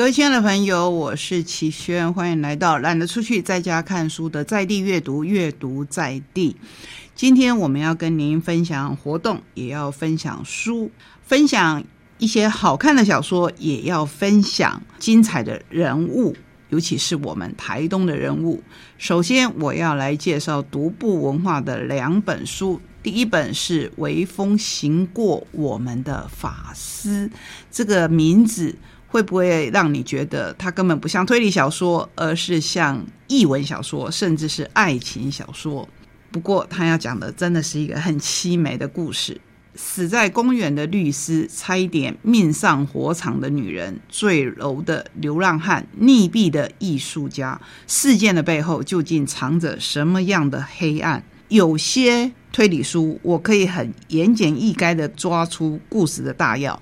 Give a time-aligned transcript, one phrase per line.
[0.00, 6.56] 各位亲爱的朋友，我是齐轩，欢迎来到懒得出去在家看书的在地阅读，阅读在地。
[7.14, 10.90] 今天我们要跟您分享活动，也要分享书，
[11.22, 11.84] 分享
[12.16, 16.34] 一些好看的小说，也要分享精彩的人物，
[16.70, 18.62] 尤其是我们台东的人物。
[18.96, 22.80] 首先，我要来介绍独步文化的两本书。
[23.02, 27.28] 第一本是《微风行过我们的法师》，
[27.70, 28.74] 这个名字。
[29.10, 35.86] 会不会让你觉得它根本不像推理小说，而是像译文小说，甚至是爱情小说？
[36.30, 39.40] 不过，他要讲的真的是一个很凄美的故事：
[39.74, 47.60] 死在公园的律师，差一点命丧火场的女人，坠楼的流浪汉，溺毙的艺术家。
[47.88, 51.24] 事件的背后究竟藏着什么样的黑暗？
[51.48, 56.80] 有些推理书，我可以很言简意赅的抓出故事的大要。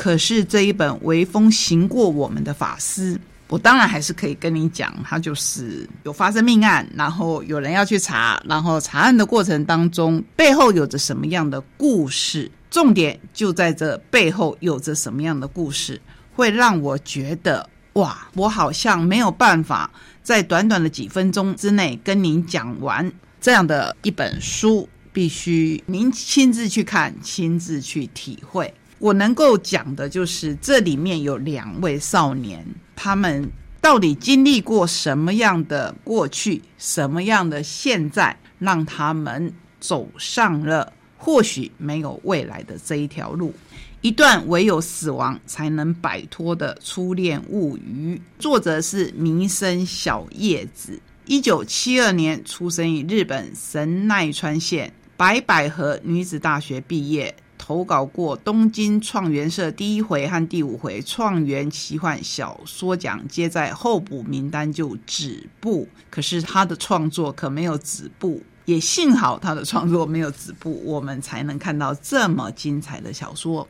[0.00, 3.14] 可是这一本《微风行过我们的法师》，
[3.48, 12.50] 我当然还是可以跟你讲，它就是有发生命案，然后有人要去查，然后查案的过程当中，背后有着什么样的故事？
[12.70, 16.00] 重点就在这背后有着什么样的故事，
[16.34, 19.90] 会让我觉得哇，我好像没有办法
[20.22, 28.72] 在短短的几分钟之内跟您讲完这样的一本书，必须您亲自去看，亲自去体会。
[29.00, 43.54] 我能够讲的就是这里面有两位少年，他们到底经历过什么样的过去，什么样的现在，让他们走上了或许没有未来的这一条路，
[44.02, 48.20] 一段唯有死亡才能摆脱的初恋物语。
[48.38, 57.34] 作者是民生小叶子，一九七二年出生于日本神奈川县白百合女子大学毕业。
[57.70, 65.86] 投稿过东京创元社第一回和第五回创元奇幻小说奖，皆在候补名单就止步。
[66.10, 73.68] 可是他的创作可没有止步，也幸好他的创作没有止步，我们才能看到这么精彩的小说。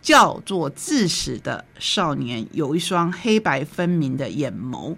[0.00, 4.94] 叫做自始的少年，有一双黑白分明的眼眸，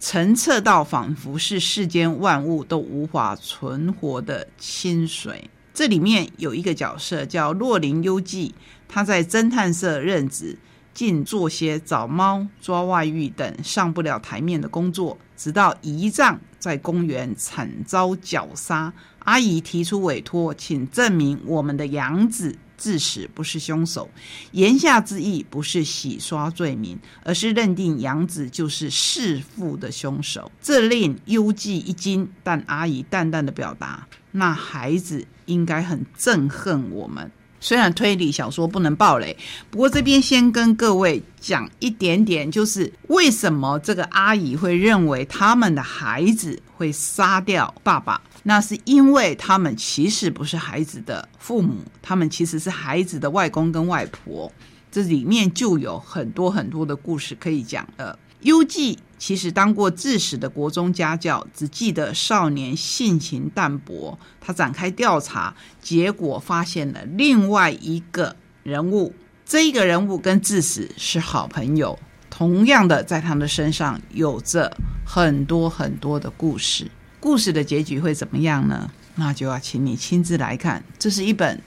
[0.00, 5.50] 澄澈到仿佛是世间万物都无法存活的清水。
[5.74, 8.54] 这里面有一个角色叫洛林优纪，
[8.88, 10.58] 他在侦探社任职，
[10.92, 15.16] 竟做些找猫、抓外遇等上不了台面的工作。
[15.34, 24.08] 直到姨丈在公园惨遭绞杀，阿姨提出委托，请证明我们的养子自始不是凶手。
[24.52, 30.52] 言下之意不是洗刷罪名，而是认定养子就是弑父的凶手。
[30.60, 34.06] 这令幽记一惊，但阿姨淡淡的表达。
[34.32, 37.30] 那孩子应该很憎恨我们。
[37.60, 39.36] 虽然推理小说不能暴雷，
[39.70, 48.20] 不过这边先跟各位讲一点点，就是为什么这个阿姨会认为他们的孩子会杀掉爸爸？
[48.42, 54.50] 那是因为他们其实不是孩子的父母，他们其实是孩子的外公跟外婆。
[54.90, 58.18] 这里面就有很多很多的故事可以讲了。
[58.40, 64.18] 优记其实当过致死的国中家教，只记得少年性情淡薄。
[64.40, 68.34] 他展开调查，结果发现了另外一个
[68.64, 69.14] 人物。
[69.46, 71.96] 这一个人物跟致死是好朋友，
[72.30, 76.90] 同样的在他们的身上有着很多很多的故事。
[77.20, 78.90] 故事的结局会怎么样呢？
[79.14, 80.82] 那就要请你亲自来看。
[80.98, 81.62] 这是一本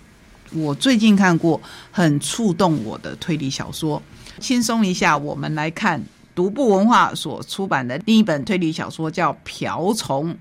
[0.52, 4.04] 我最近看过很触动我的推理小说。
[4.42, 6.04] 轻松一下，我们来看。
[6.36, 10.32] 独步文化所出版的另一本推理小说叫《瓢虫》，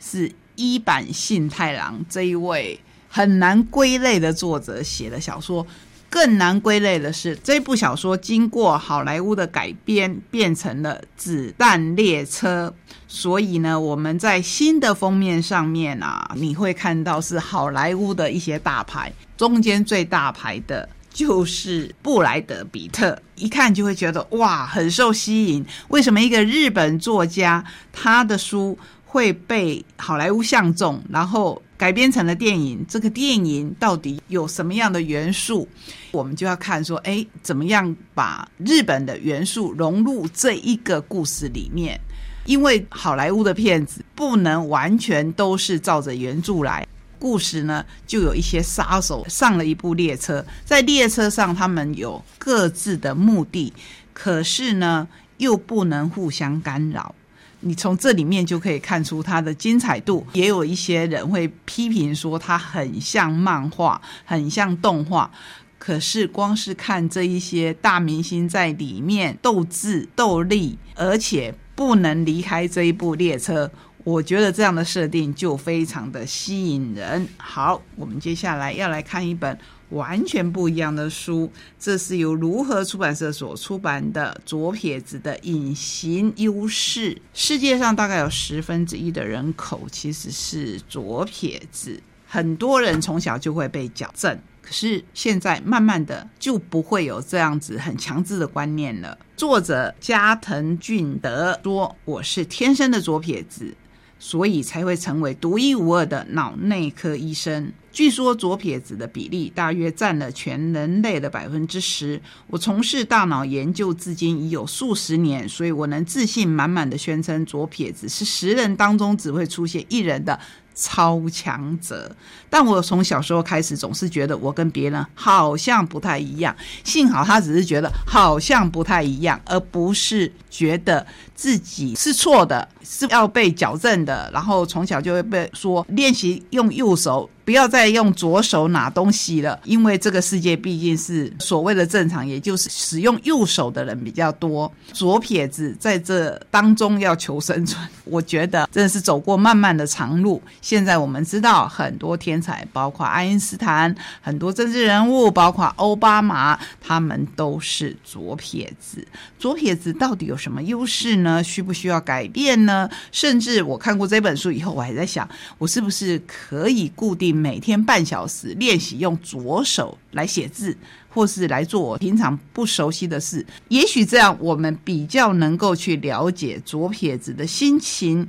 [0.00, 5.64] 是一版信太郎这一位很难归类的作者写的小说。
[6.08, 12.68] 更难归类的是，这部小说经过好莱坞的改编，变成了《子弹列车》。
[13.08, 20.86] 所以呢，我们在新的封面上面啊，你会看到是好莱坞的一些大牌，中间最大牌的。
[21.12, 25.64] 就是布莱德比特，一看就会觉得哇，很受吸引。
[25.88, 32.84] 为什么一个日本作家他的书会被好莱坞相中，然后改编成了电影？
[32.88, 35.68] 这个电影到底有什么样的元素？
[36.12, 42.00] 我们就要看说，哎，怎么样把日本的元素融入这一个故事里面？
[42.46, 46.86] 因为好莱坞的片子不能完全都是照着原著来。
[47.22, 53.72] 故事呢，就有一些杀手上了一部列车，在列车上，他们有各自的目的，
[54.12, 57.14] 可是呢，又不能互相干扰。
[57.60, 60.26] 你从这里面就可以看出它的精彩度。
[60.32, 65.30] 也有一些人会批评说，它很像漫画，很像动画。
[65.78, 73.70] 可是光是看这一些大明星在里面斗智斗力，而且不能离开这一部列车，
[74.04, 77.28] 我觉得这样的设定就非常的吸引人。
[77.36, 79.56] 好，我们接下来要来看一本
[79.90, 87.14] 完全不一样的书，这是由如何出版社所出版的《左撇子的隐形优势》。
[87.32, 94.36] 世界上大概有十分之一的人口其实是左撇子，很多人从小就会被矫正。
[94.62, 99.18] 可是现在慢慢的就不会有这样子很强制的观念了。
[99.36, 103.74] 作者加藤俊德说：“我是天生的左撇子，
[104.24, 107.72] 所以才会成为独一无二的脑内科医生。
[107.90, 112.20] 据说左撇子的比例大约占了全人类的百分之十。
[112.46, 120.38] 我从事大脑研究至今已有数十年，所以我能自信满满的宣称，左撇子是十人当中只会出现一人的。”
[120.74, 122.14] 超强者，
[122.48, 126.54] 但我从小时候开始总是觉得我跟别人好像不太一样。
[126.84, 134.30] 幸好他只是觉得好像不太一样，而不是觉得自己是错的，是要被矫正的。
[134.32, 137.28] 然后从小就会被说练习用右手。
[137.44, 144.72] 不要再用左手拿东西了，因为这个世界毕竟是所谓的正常，也就是使用右手的人比较多。
[144.92, 150.40] 左撇子在这当中要求生存，我觉得真的是走过漫漫的长路。
[150.62, 159.06] 现在我们知道很多天才，包括爱因斯坦，很多政治人物，包括奥巴马，他们都是左撇子。
[159.38, 161.42] 左撇子到底有什么优势呢？
[161.42, 162.88] 需不需要改变呢？
[163.10, 165.28] 甚至我看过这本书以后，我还在想，
[165.58, 167.34] 我是不是可以固定。
[167.34, 170.76] 每天半小时练习用左手来写字，
[171.08, 173.44] 或是来做我平常不熟悉的事。
[173.66, 178.28] 也许这样，我们比较能够去了解左撇子的心情，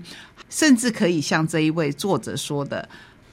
[0.54, 2.88] 甚至可以像这一位作者说的，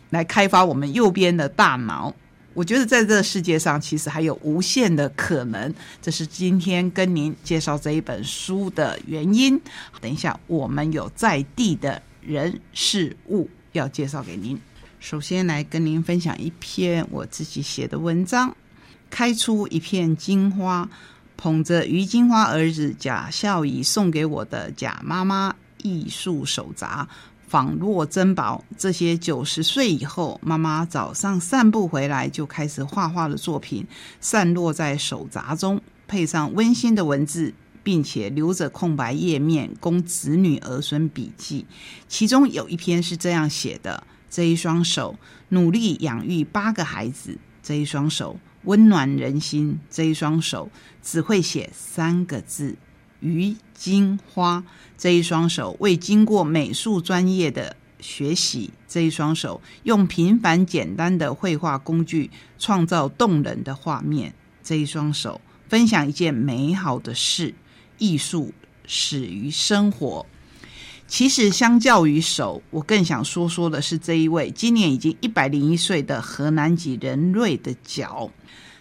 [0.09, 2.15] 来开发我们右边的大脑。
[2.55, 5.73] 我觉得在这个世界上，其实还有无限的可能。
[6.01, 9.61] 这是今天跟您介绍这一本书的原因。
[10.01, 14.59] 等一下，我们有在地的人事物要介绍给您。
[14.99, 18.57] 首先来跟您分享一篇我自己写的文章，
[19.11, 20.89] 开出一片金花，
[21.37, 27.07] 捧着于金花儿子贾孝仪送给我的贾妈妈艺术手札，
[27.49, 28.65] 仿若珍宝。
[28.79, 33.87] 这些九十岁以后，妈妈早上散步回来就开始画画的作品，
[34.21, 41.67] 散落在手札中，配上温馨的文字，并且留着空白页面供子女儿孙笔记。
[42.09, 44.05] 其中有一篇是这样写的。
[44.29, 45.17] 这一双手
[45.49, 50.71] 努力养育八个孩子，这一双手温暖人心，这一双手
[51.03, 52.77] 只会写三个字
[53.21, 54.65] “于金花”。
[54.99, 64.35] 这一双手未经过美术专业的学习，这一双手用平凡简单的绘画工具创造动人的画面。
[64.63, 67.55] 这一双手分享一件美好的事，
[67.99, 68.53] 艺术
[68.87, 70.27] 始于生活。
[71.07, 78.31] 其实，相较于手，我更想说说的是这一位今年已经一百零一岁的河南籍人瑞的脚。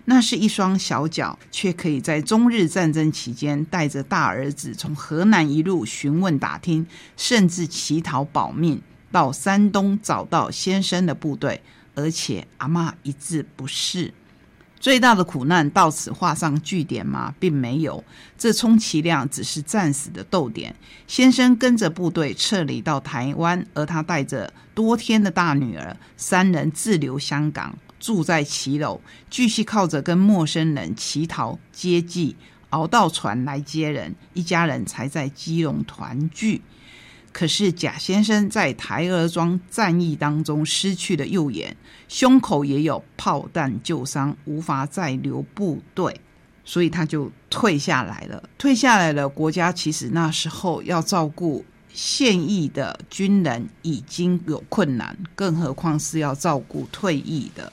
[0.10, 6.84] 那是一双小脚，却可以在中日战争期间带着大儿子从河南一路询问打听，
[7.16, 11.62] 甚至乞讨保命，到山东找到先生的部队，
[11.94, 14.12] 而且阿妈一字不识。
[14.80, 17.36] 最大的苦难到此画上句点吗？
[17.40, 18.04] 并没有，
[18.36, 20.76] 这充其量只是暂时的逗点。
[21.06, 32.36] 先生跟着部队撤离到台湾，而他带着多天的大女儿，三人自留香港，住在骑楼，继续靠着跟陌生人乞讨接济，
[32.70, 36.62] 熬到船来接人，一家人才在基隆团聚。
[37.32, 41.78] 可是贾先生在台儿庄战役当中失去了右眼，
[42.08, 46.20] 胸口也有炮弹旧伤，无法再留部队，
[46.66, 48.44] 所以他就退下来了。
[48.58, 51.64] 退下来了，国家其实那时候要照顾
[51.94, 57.72] 现役的军人已经有困难，更何况是要照顾退役的。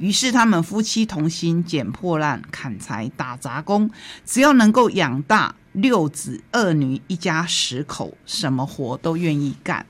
[0.00, 3.88] 于是他们夫妻同心，捡破烂、砍柴、打杂工，
[4.26, 5.54] 只要能够养大。
[5.72, 9.86] 六子二女一家十口，什么活都愿意干。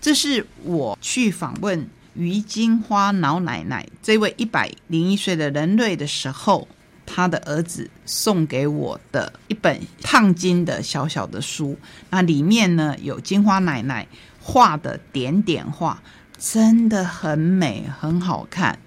[0.00, 6.66] 这是我去访问于金花老奶奶这位一百零一岁的人类的时候，
[7.04, 11.76] 她的儿子送给我的一本烫金的小小的书。
[12.08, 14.08] 那里面呢有金花奶奶
[14.40, 16.02] 画的点点画，
[16.38, 18.78] 真的很美，很好看。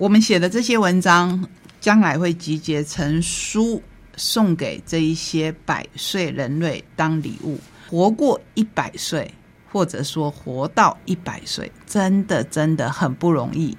[0.00, 1.46] 我们写的这些文章，
[1.78, 3.82] 将来会集结成书。
[4.16, 9.32] 送给这一些百岁人类当礼物，活过一百岁，
[9.70, 13.76] 或者说活到一百岁，真的真的很不容易。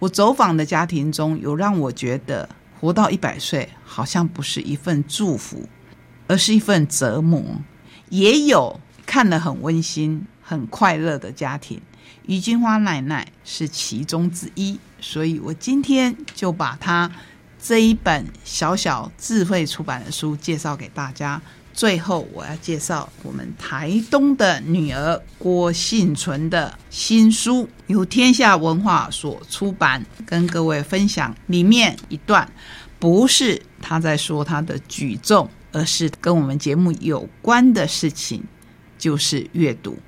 [0.00, 2.48] 我走访的家庭中有让我觉得
[2.80, 5.68] 活到一百岁，好像不是一份祝福，
[6.26, 7.42] 而是一份折磨。
[8.08, 11.80] 也有看了很温馨、很快乐的家庭，
[12.26, 14.78] 于金花奶奶是其中之一。
[15.00, 17.10] 所以我今天就把她
[17.60, 21.42] 这一本小小智慧出版的书介绍给大家。
[21.74, 32.50] 最后，我要介绍我们台东的女儿郭幸存的新书，由天下文化所出版，跟各位分享里面一段，
[32.98, 38.42] 不是他在说他的举重，而是跟我们节目有关的事情，
[38.96, 39.98] 就是阅读。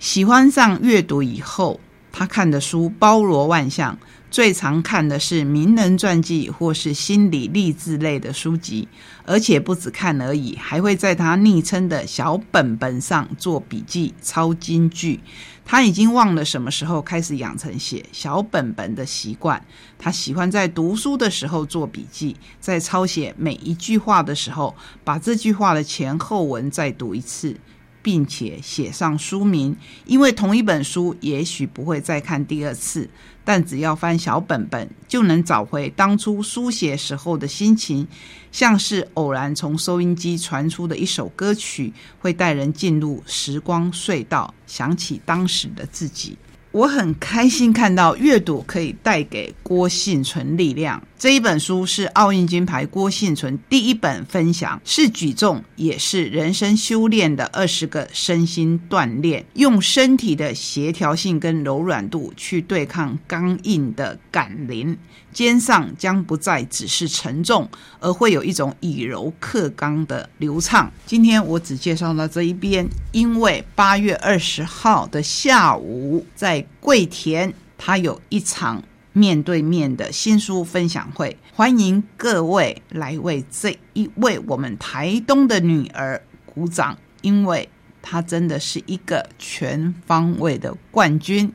[0.00, 1.78] 喜欢上阅读以后，
[2.10, 3.98] 他看的书包罗万象。
[4.30, 8.88] 最常看的是名人传记或是心理励志类的书籍，
[9.24, 15.20] 而且不止看而已，还会在他昵称的小本本上做笔记、抄金句。
[15.64, 19.62] 他已经忘了什么时候开始养成写小本本的习惯。
[19.98, 27.54] 他喜欢在读书的时候做笔记，在抄写每一句话的时候，把这句话的前后文再读一次。
[28.02, 29.76] 并且写上书名，
[30.06, 33.08] 因为同一本书也许不会再看第二次，
[33.44, 38.06] 但只要翻小本本，就能找回当初书写时候的心情，
[38.50, 46.36] 像是偶然从收音机传出的一首歌曲，会带人进入时光隧道，想起当时的自己。
[46.72, 51.02] 我很开心看到阅读可以带给郭幸存力量。
[51.18, 64.96] 这一本书是奥运金牌郭幸存第一本分享，是举重，也是人生修炼的二十个身心锻炼，用身体的协调性跟柔软度去对抗刚硬的感灵。
[65.32, 67.68] 肩上将不再只是沉重，
[68.00, 70.90] 而会有一种以柔克刚的流畅。
[71.06, 87.68] 今天我只介绍到这一边，因为八月二十号的下午在桂田，他有一场面对面的新书分享会，欢迎各位来为这一位我们台东的女儿鼓掌，因为
[88.00, 91.52] 她真的是一个全方位的冠军。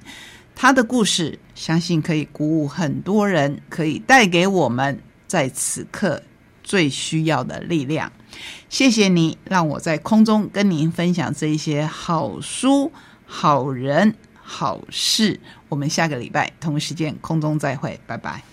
[0.54, 6.22] 她的故事，相信可以鼓舞很多人，可以带给我们在此刻
[6.64, 8.12] 最需要的力量。
[8.70, 12.92] 谢谢你，让我在空中跟您分享这一些好书、
[13.26, 14.16] 好人、
[14.48, 15.40] 好事。
[15.68, 18.44] 我们下个礼拜同一时间空中再会，拜拜。